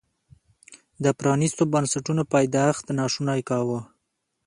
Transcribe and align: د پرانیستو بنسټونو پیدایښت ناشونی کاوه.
د 1.03 1.05
پرانیستو 1.19 1.63
بنسټونو 1.73 2.23
پیدایښت 2.33 2.85
ناشونی 2.99 3.41
کاوه. 3.49 3.79